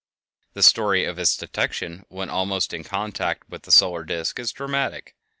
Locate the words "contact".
2.83-3.47